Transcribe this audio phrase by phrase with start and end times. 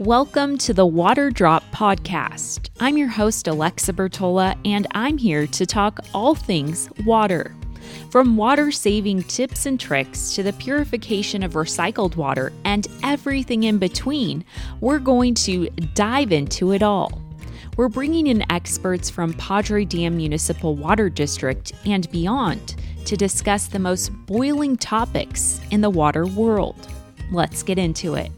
[0.00, 2.70] Welcome to the Water Drop Podcast.
[2.80, 7.54] I'm your host, Alexa Bertola, and I'm here to talk all things water.
[8.10, 13.76] From water saving tips and tricks to the purification of recycled water and everything in
[13.76, 14.42] between,
[14.80, 17.20] we're going to dive into it all.
[17.76, 23.78] We're bringing in experts from Padre Dam Municipal Water District and beyond to discuss the
[23.78, 26.88] most boiling topics in the water world.
[27.30, 28.32] Let's get into it.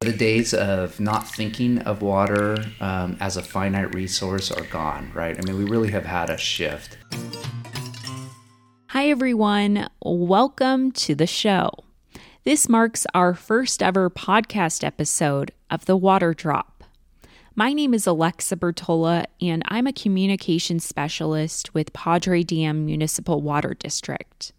[0.00, 5.36] The days of not thinking of water um, as a finite resource are gone, right?
[5.36, 6.96] I mean, we really have had a shift.
[8.90, 9.88] Hi, everyone.
[10.00, 11.72] Welcome to the show.
[12.44, 16.84] This marks our first ever podcast episode of The Water Drop.
[17.56, 23.74] My name is Alexa Bertola, and I'm a communication specialist with Padre Dam Municipal Water
[23.74, 24.52] District.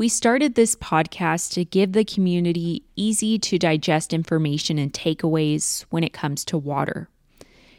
[0.00, 6.02] We started this podcast to give the community easy to digest information and takeaways when
[6.04, 7.10] it comes to water.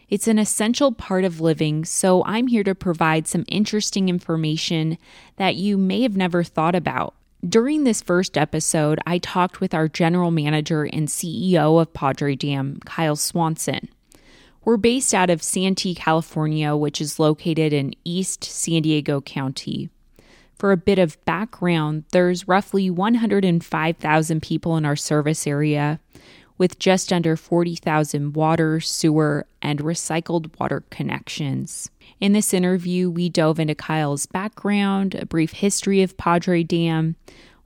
[0.08, 5.00] It's an essential part of living, so I'm here to provide some interesting information
[5.38, 7.16] that you may have never thought about.
[7.44, 12.82] During this first episode, I talked with our general manager and CEO of Padre Dam,
[12.86, 13.90] Kyle Swanson.
[14.64, 19.90] We're based out of Santee, California, which is located in East San Diego County.
[20.62, 26.00] For a bit of background, there's roughly 105,000 people in our service area,
[26.60, 31.90] with just under 40,000 water, sewer, and recycled water connections.
[32.20, 37.16] In this interview, we dove into Kyle's background, a brief history of Padre Dam.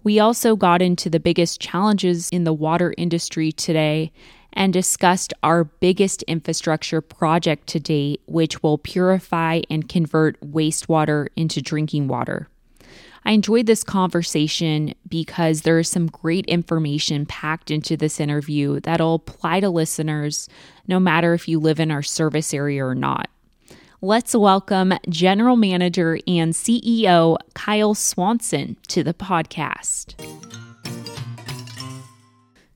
[0.06, 4.14] We also got into the biggest challenges in the water industry today
[4.54, 11.62] and discussed our biggest infrastructure project to date, which will purify and convert wastewater into
[11.62, 12.48] drinking water.
[13.28, 19.16] I enjoyed this conversation because there is some great information packed into this interview that'll
[19.16, 20.48] apply to listeners
[20.88, 23.28] no matter if you live in our service area or not.
[24.00, 30.14] Let's welcome General Manager and CEO Kyle Swanson to the podcast.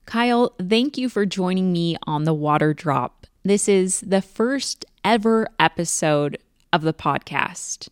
[0.04, 3.28] Kyle, thank you for joining me on the Water Drop.
[3.44, 6.38] This is the first ever episode
[6.72, 7.88] of the podcast.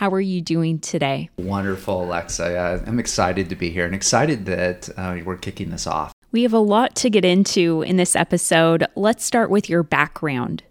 [0.00, 1.28] How are you doing today?
[1.36, 2.82] Wonderful, Alexa.
[2.86, 6.14] I'm excited to be here and excited that uh, we're kicking this off.
[6.32, 8.86] We have a lot to get into in this episode.
[8.96, 10.62] Let's start with your background.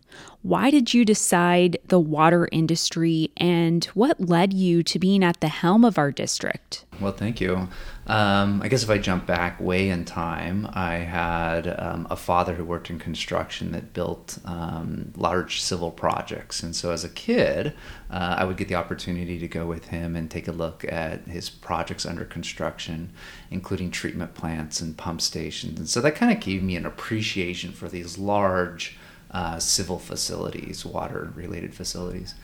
[0.42, 5.50] Why did you decide the water industry and what led you to being at the
[5.50, 6.86] helm of our district?
[7.02, 7.68] Well, thank you.
[8.08, 12.56] Um, I guess if I jump back way in time, I had um, a father
[12.56, 16.64] who worked in construction that built um, large civil projects.
[16.64, 17.74] And so as a kid,
[18.10, 21.28] uh, I would get the opportunity to go with him and take a look at
[21.28, 23.12] his projects under construction,
[23.52, 25.80] including treatment plants and pump stations.
[25.80, 28.98] And so that kind of gave me an appreciation for these large
[29.31, 32.35] uh, civil facilities, water related facilities.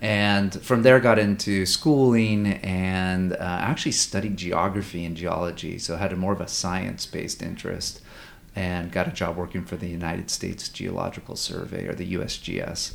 [0.00, 5.78] And from there, got into schooling and uh, actually studied geography and geology.
[5.78, 8.00] So I had a more of a science based interest
[8.56, 12.94] and got a job working for the United States Geological Survey or the USGS.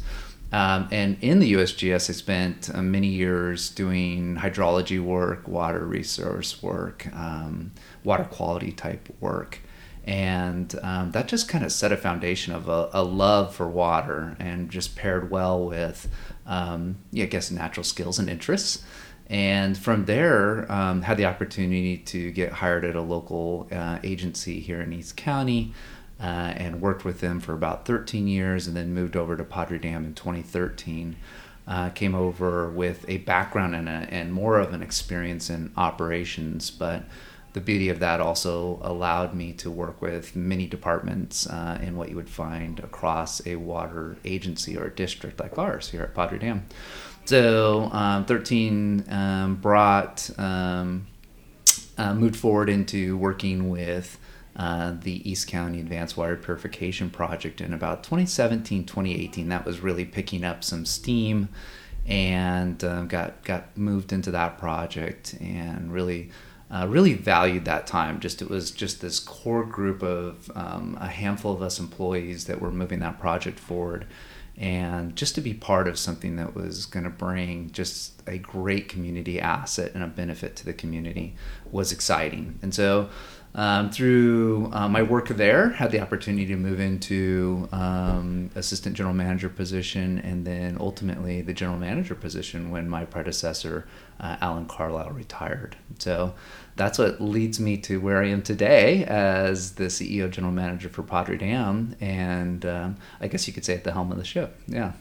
[0.51, 6.61] Um, and in the USGS, I spent uh, many years doing hydrology work, water resource
[6.63, 7.71] work, um,
[8.03, 9.59] water quality type work
[10.09, 14.35] and um, that just kind of set a foundation of a, a, love for water
[14.39, 16.07] and just paired well with
[16.47, 18.83] um, yeah, I guess natural skills and interests.
[19.27, 24.59] And from there um, had the opportunity to get hired at a local uh, agency
[24.59, 25.75] here in East County
[26.19, 29.77] uh, and worked with them for about 13 years and then moved over to Padre
[29.77, 31.17] Dam in 2013
[31.67, 36.71] uh, came over with a background and, a, and more of an experience in operations
[36.71, 37.03] but
[37.53, 42.09] the beauty of that also allowed me to work with many departments uh, in what
[42.09, 46.65] you would find across a water agency or district like ours here at Padre Dam.
[47.25, 51.07] So, um, 13 um, brought, um,
[51.97, 54.17] uh, moved forward into working with
[54.55, 59.49] uh, the East County Advanced Water Purification Project in about 2017, 2018.
[59.49, 61.49] That was really picking up some steam
[62.05, 66.31] and um, got, got moved into that project and really
[66.71, 68.19] uh, really valued that time.
[68.19, 72.61] Just it was just this core group of um, a handful of us employees that
[72.61, 74.05] were moving that project forward,
[74.55, 78.89] and just to be part of something that was going to bring just a great
[78.89, 81.35] community asset and a benefit to the community
[81.71, 82.59] was exciting.
[82.61, 83.09] And so
[83.55, 89.15] um, through uh, my work there, had the opportunity to move into um, assistant general
[89.15, 93.87] manager position, and then ultimately the general manager position when my predecessor,
[94.19, 95.75] uh, Alan Carlisle, retired.
[95.97, 96.35] So
[96.75, 101.01] that's what leads me to where I am today as the CEO, general manager for
[101.01, 104.59] Padre Dam, and um, I guess you could say at the helm of the ship.
[104.67, 104.93] Yeah.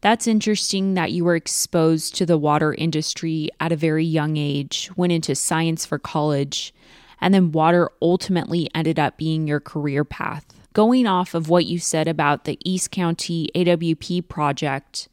[0.00, 4.90] That's interesting that you were exposed to the water industry at a very young age,
[4.96, 6.74] went into science for college,
[7.20, 10.44] and then water ultimately ended up being your career path.
[10.72, 15.08] Going off of what you said about the East County AWP project,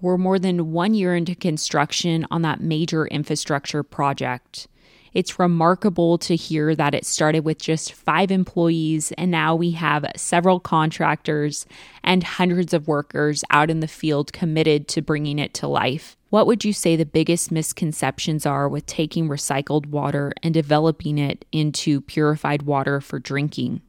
[0.00, 4.66] we're more than one year into construction on that major infrastructure project.
[5.14, 10.06] It's remarkable to hear that it started with just five employees, and now we have
[10.16, 11.66] several contractors
[12.02, 16.16] and hundreds of workers out in the field committed to bringing it to life.
[16.30, 21.44] What would you say the biggest misconceptions are with taking recycled water and developing it
[21.52, 23.82] into purified water for drinking?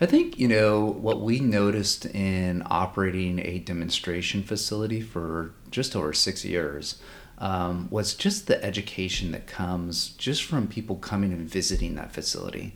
[0.00, 6.12] I think, you know, what we noticed in operating a demonstration facility for just over
[6.12, 7.00] six years
[7.38, 12.74] um, was just the education that comes just from people coming and visiting that facility.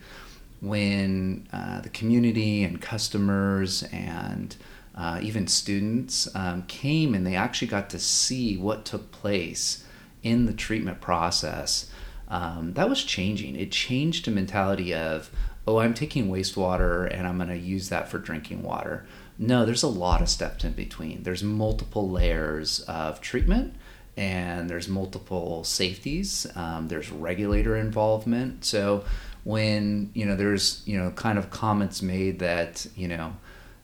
[0.60, 4.56] When uh, the community and customers and
[4.96, 9.84] uh, even students um, came and they actually got to see what took place
[10.24, 11.88] in the treatment process,
[12.26, 13.54] um, that was changing.
[13.54, 15.30] It changed the mentality of,
[15.66, 19.06] oh, I'm taking wastewater and I'm going to use that for drinking water.
[19.38, 21.22] No, there's a lot of steps in between.
[21.22, 23.76] There's multiple layers of treatment
[24.18, 26.44] and there's multiple safeties.
[26.56, 28.64] Um, there's regulator involvement.
[28.64, 29.04] So
[29.44, 33.36] when you know there's you know kind of comments made that you know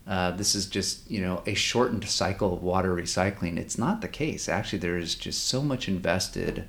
[0.08, 4.08] uh, this is just you know a shortened cycle of water recycling, it's not the
[4.08, 4.48] case.
[4.48, 6.66] Actually, there is just so much invested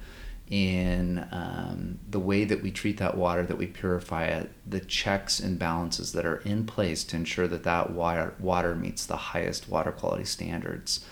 [0.48, 5.40] in um, the way that we treat that water, that we purify it, the checks
[5.40, 9.68] and balances that are in place to ensure that that water, water meets the highest
[9.68, 11.04] water quality standards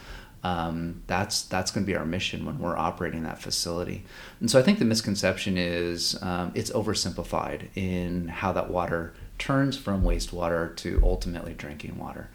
[0.43, 4.03] um, that's that's going to be our mission when we're operating that facility.
[4.39, 9.77] And so I think the misconception is um, it's oversimplified in how that water turns
[9.77, 12.29] from wastewater to ultimately drinking water.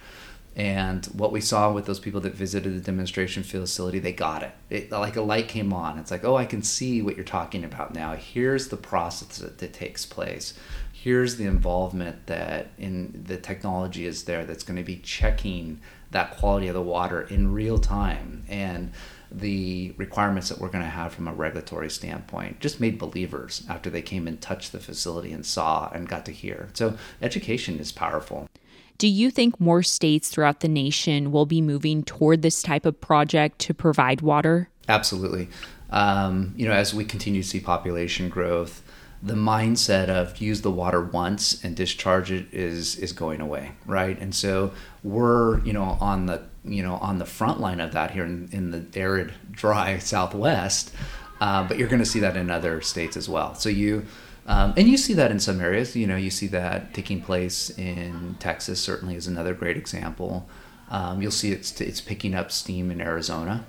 [0.57, 4.51] And what we saw with those people that visited the demonstration facility, they got it.
[4.69, 4.91] it.
[4.91, 5.99] Like a light came on.
[5.99, 8.17] It's like, oh, I can see what you're talking about now.
[8.17, 10.59] Here's the process that, that takes place.
[11.01, 15.81] Here's the involvement that in the technology is there that's going to be checking
[16.11, 18.91] that quality of the water in real time and
[19.31, 23.91] the requirements that we're going to have from a regulatory standpoint just made believers after
[23.91, 26.69] they came and touched the facility and saw and got to hear.
[26.73, 28.49] So education is powerful.
[28.97, 33.01] Do you think more states throughout the nation will be moving toward this type of
[33.01, 34.69] project to provide water?
[34.89, 35.49] Absolutely.
[35.91, 38.83] Um, you know, as we continue to see population growth,
[39.23, 44.19] the mindset of use the water once and discharge it is is going away right?
[44.21, 44.73] And so
[45.03, 48.49] we're you know on the you know on the front line of that here in,
[48.53, 50.95] in the arid dry southwest
[51.41, 53.55] uh, but you're going to see that in other states as well.
[53.55, 54.07] So you
[54.47, 57.71] um, and you see that in some areas you know you see that taking place
[57.71, 60.49] in texas certainly is another great example.
[60.91, 63.67] Um, you'll see it's, it's picking up steam in arizona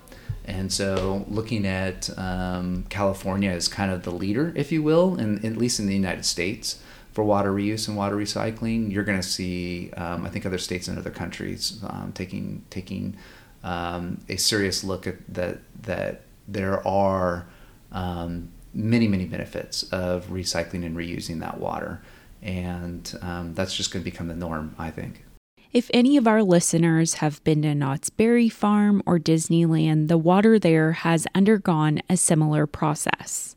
[0.50, 5.44] and so, looking at um, California as kind of the leader, if you will, and
[5.46, 6.82] at least in the United States
[7.12, 10.88] for water reuse and water recycling, you're going to see, um, I think, other states
[10.88, 13.18] and other countries um, taking taking
[13.64, 15.60] um, a serious look at that.
[15.84, 17.48] That there are
[17.92, 22.02] um, many many benefits of recycling and reusing that water,
[22.42, 25.24] and um, that's just going to become the norm, I think.
[25.72, 30.58] If any of our listeners have been to Knott's Berry Farm or Disneyland, the water
[30.58, 33.56] there has undergone a similar process.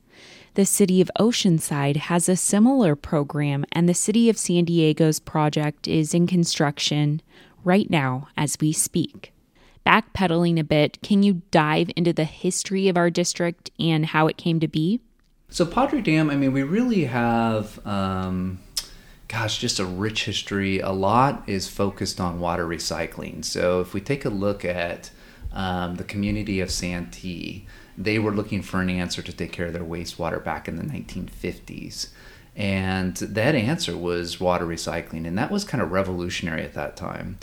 [0.52, 5.88] The city of Oceanside has a similar program, and the city of San Diego's project
[5.88, 7.22] is in construction
[7.64, 9.32] right now as we speak.
[9.86, 14.36] Backpedaling a bit, can you dive into the history of our district and how it
[14.36, 15.00] came to be?
[15.48, 17.80] So, Padre Dam, I mean, we really have.
[17.86, 18.58] Um
[19.32, 20.78] gosh, just a rich history.
[20.80, 23.42] A lot is focused on water recycling.
[23.42, 25.10] So if we take a look at
[25.54, 29.72] um, the community of Santee, they were looking for an answer to take care of
[29.72, 32.08] their wastewater back in the 1950s.
[32.54, 37.38] And that answer was water recycling, and that was kind of revolutionary at that time.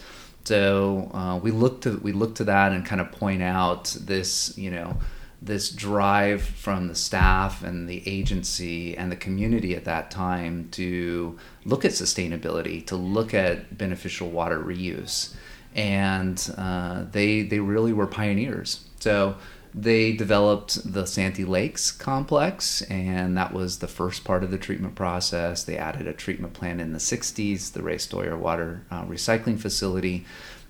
[0.46, 4.56] So uh, we looked to we looked to that and kind of point out this,
[4.56, 4.98] you know,
[5.42, 11.38] this drive from the staff and the agency and the community at that time to
[11.66, 15.34] look at sustainability, to look at beneficial water reuse,
[15.76, 18.86] and uh, they they really were pioneers.
[19.00, 19.38] So
[19.74, 24.96] they developed the Santee Lakes complex, and that was the first part of the treatment
[24.96, 25.64] process.
[25.64, 30.26] They added a treatment plant in the 60s, the Ray Stoyer Water uh, Recycling Facility,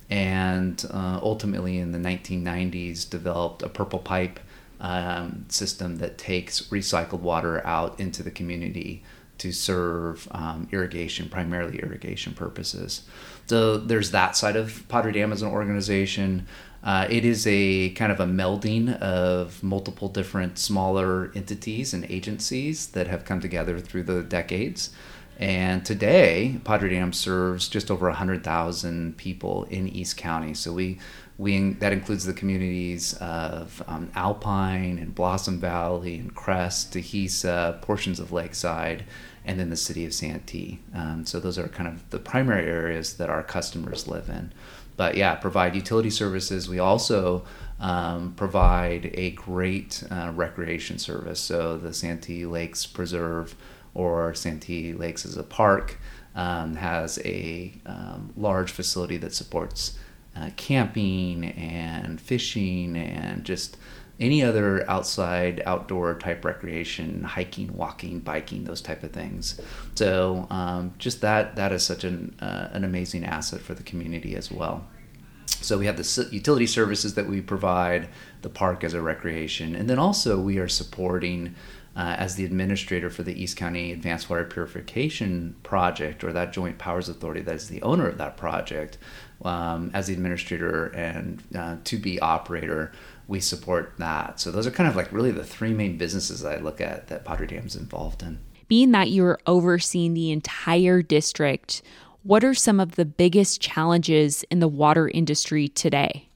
[0.10, 4.40] and uh, ultimately in the 1990s developed a purple pipe
[4.80, 9.04] um, system that takes recycled water out into the community
[9.40, 13.04] to serve um, irrigation, primarily irrigation purposes.
[13.48, 16.46] So there's that side of Padre Dam as an organization.
[16.84, 22.88] Uh, it is a kind of a melding of multiple different smaller entities and agencies
[22.88, 24.92] that have come together through the decades.
[25.40, 30.54] And today, Padre Dam serves just over 100,000 people in East County.
[30.54, 31.00] So we,
[31.40, 38.20] we that includes the communities of um, Alpine and Blossom Valley and Crest, Dehesa, portions
[38.20, 39.06] of Lakeside,
[39.46, 40.80] and then the city of Santee.
[40.94, 44.52] Um, so those are kind of the primary areas that our customers live in
[45.00, 46.68] but yeah, provide utility services.
[46.68, 47.46] We also
[47.80, 51.40] um, provide a great uh, recreation service.
[51.40, 53.56] So the Santee Lakes Preserve
[53.94, 55.98] or Santee Lakes as a park
[56.36, 59.98] um, has a um, large facility that supports
[60.36, 63.78] uh, camping and fishing and just
[64.20, 69.60] any other outside outdoor type recreation hiking walking biking those type of things.
[69.96, 74.36] So um, just that that is such an, uh, an amazing asset for the community
[74.36, 74.86] as well.
[75.46, 78.10] So we have the utility services that we provide
[78.42, 81.56] the park as a recreation and then also we are supporting
[81.96, 86.78] uh, as the administrator for the east county advanced water purification project or that joint
[86.78, 88.98] powers authority that is the owner of that project
[89.44, 92.92] um, as the administrator and uh, to be operator
[93.30, 94.40] we support that.
[94.40, 97.24] So those are kind of like really the three main businesses I look at that
[97.24, 98.40] Padre Dam's involved in.
[98.68, 101.84] Being that you're overseeing the entire district,
[102.24, 106.29] what are some of the biggest challenges in the water industry today?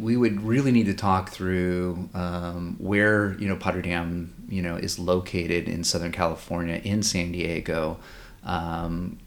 [0.00, 4.76] We would really need to talk through um, where you know Padre Dam you know
[4.76, 7.98] is located in Southern California in San Diego.
[8.42, 9.18] Um,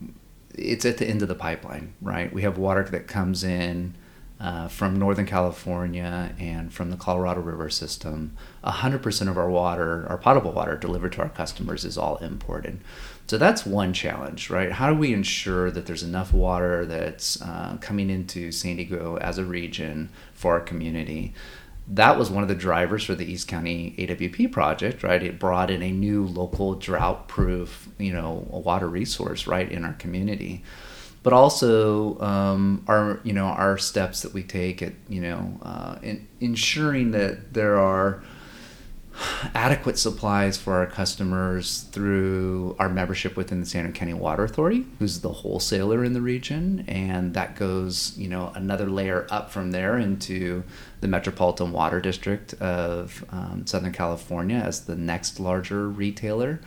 [0.56, 2.32] it's at the end of the pipeline, right?
[2.32, 3.96] We have water that comes in
[4.44, 8.36] uh, from Northern California and from the Colorado River system.
[8.66, 12.82] 100% of our water, our potable water delivered to our customers, is all imported.
[13.26, 14.74] So that's one challenge, right?
[14.74, 19.38] How do we ensure that there's enough water that's uh, coming into San Diego as
[19.38, 21.34] a region for our community?
[21.88, 25.24] That was one of the drivers for the East County AWP project, right?
[25.24, 30.64] It brought in a new local drought-proof, you know, water resource right in our community
[31.24, 35.98] but also um, our you know our steps that we take at you know uh,
[36.04, 38.22] in ensuring that there are
[39.54, 44.88] adequate supplies for our customers through our membership within the San Diego County Water Authority,
[44.98, 49.72] who's the wholesaler in the region, and that goes you know another layer up from
[49.72, 50.64] there into
[51.02, 56.60] the Metropolitan Water District of um, Southern California as the next larger retailer.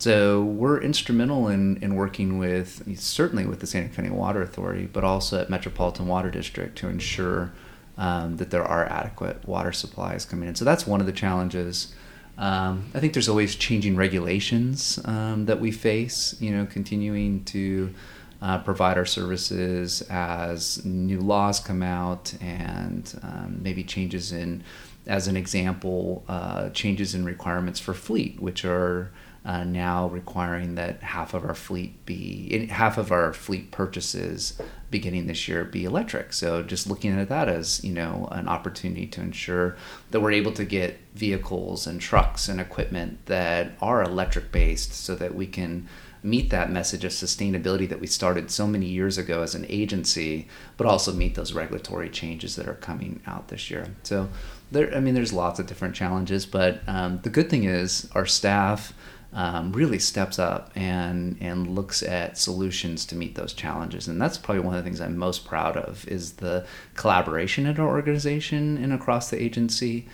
[0.00, 4.86] So we're instrumental in, in working with certainly with the San Diego County Water Authority,
[4.86, 7.52] but also at Metropolitan Water District to ensure
[7.98, 10.54] um, that there are adequate water supplies coming in.
[10.54, 11.94] So that's one of the challenges.
[12.38, 16.34] Um, I think there's always changing regulations um, that we face.
[16.40, 17.92] You know, continuing to
[18.40, 24.64] uh, provide our services as new laws come out and um, maybe changes in,
[25.06, 29.10] as an example, uh, changes in requirements for fleet, which are
[29.44, 35.26] uh, now requiring that half of our fleet be half of our fleet purchases beginning
[35.26, 36.32] this year be electric.
[36.32, 39.76] So just looking at that as you know an opportunity to ensure
[40.10, 45.14] that we're able to get vehicles and trucks and equipment that are electric based, so
[45.14, 45.88] that we can
[46.22, 50.46] meet that message of sustainability that we started so many years ago as an agency,
[50.76, 53.86] but also meet those regulatory changes that are coming out this year.
[54.02, 54.28] So
[54.70, 58.26] there, I mean, there's lots of different challenges, but um, the good thing is our
[58.26, 58.92] staff
[59.32, 64.08] um, really steps up and and looks at solutions to meet those challenges.
[64.08, 67.78] And that's probably one of the things i'm most proud of is the collaboration in
[67.78, 70.08] our organization and across the agency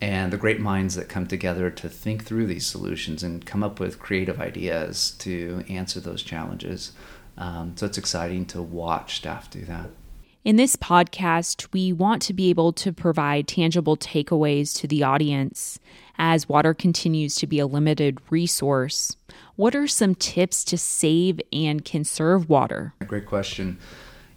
[0.00, 3.78] and the great minds that come together to think through these solutions and come up
[3.78, 6.92] with creative ideas to answer those challenges.
[7.38, 9.90] Um, so it's exciting to watch staff do that.
[10.44, 15.78] In this podcast, we want to be able to provide tangible takeaways to the audience
[16.18, 19.16] as water continues to be a limited resource.
[19.56, 22.94] What are some tips to save and conserve water?
[23.06, 23.78] Great question.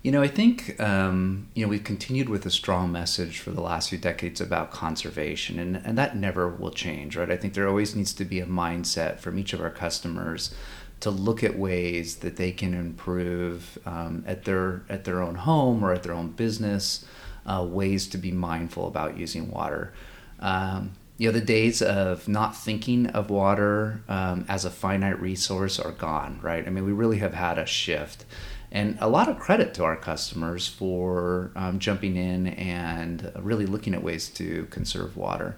[0.01, 3.61] You know, I think um, you know we've continued with a strong message for the
[3.61, 7.31] last few decades about conservation, and, and that never will change, right?
[7.31, 10.53] I think there always needs to be a mindset from each of our customers
[10.99, 15.83] to look at ways that they can improve um, at their at their own home
[15.83, 17.03] or at their own business,
[17.47, 19.91] uh, ways to be mindful about using water.
[20.39, 25.79] Um, you know, the days of not thinking of water um, as a finite resource
[25.79, 26.67] are gone, right?
[26.67, 28.25] I mean, we really have had a shift.
[28.71, 33.93] And a lot of credit to our customers for um, jumping in and really looking
[33.93, 35.55] at ways to conserve water.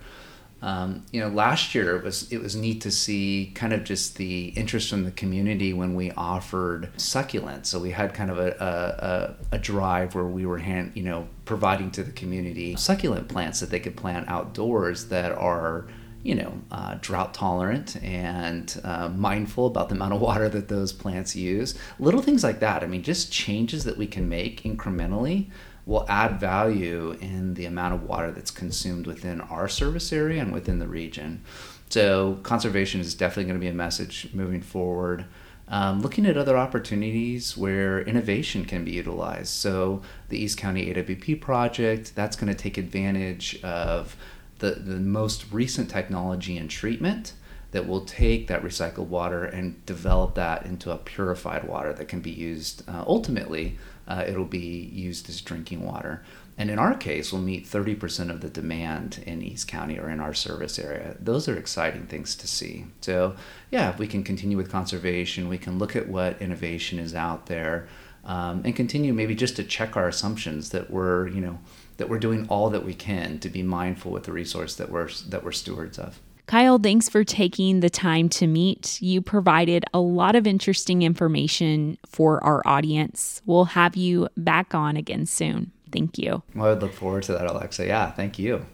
[0.62, 4.18] Um, you know, last year it was it was neat to see kind of just
[4.18, 7.68] the interest from the community when we offered succulents.
[7.68, 11.28] So we had kind of a, a, a drive where we were hand, you know
[11.46, 15.88] providing to the community succulent plants that they could plant outdoors that are
[16.24, 20.92] you know, uh, drought tolerant and uh, mindful about the amount of water that those
[20.92, 21.78] plants use.
[22.00, 22.84] Little things like that.
[22.84, 25.50] I mean, just changes that we can make incrementally
[25.88, 30.54] will add value in the amount of water that's consumed within our service area and
[30.54, 31.42] within the region.
[31.90, 35.26] So, conservation is definitely going to be a message moving forward.
[35.70, 39.50] Um, looking at other opportunities where innovation can be utilized.
[39.50, 44.18] So, the East County AWP project, that's going to take advantage of
[44.60, 47.34] the, the most recent technology and treatment
[47.72, 52.20] that will take that recycled water and develop that into a purified water that can
[52.20, 53.78] be used uh, ultimately
[54.08, 56.24] uh, it'll be used as drinking water.
[56.58, 60.20] And in our case we'll meet 30% of the demand in east county or in
[60.20, 61.16] our service area.
[61.20, 62.86] Those are exciting things to see.
[63.02, 63.36] So
[63.70, 65.50] yeah if we can continue with conservation.
[65.50, 67.88] We can look at what innovation is out there
[68.28, 71.60] um, and continue maybe just to check our assumptions that we're you know
[71.96, 75.10] that we're doing all that we can to be mindful with the resource that we're
[75.30, 76.20] that we're stewards of.
[76.48, 79.02] Kyle, thanks for taking the time to meet.
[79.02, 83.42] You provided a lot of interesting information for our audience.
[83.46, 85.74] We'll have you back on again soon.
[85.92, 86.42] Thank you.
[86.56, 87.86] Well, I would look forward to that, Alexa.
[87.86, 88.66] Yeah, thank you.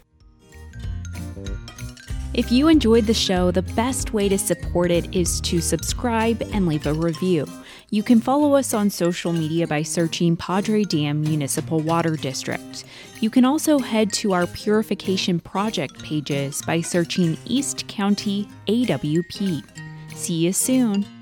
[2.32, 6.68] If you enjoyed the show, the best way to support it is to subscribe and
[6.68, 7.46] leave a review.
[7.90, 12.84] You can follow us on social media by searching Padre Dam Municipal Water District.
[13.20, 19.62] You can also head to our purification project pages by searching East County AWP.
[20.14, 21.13] See you soon.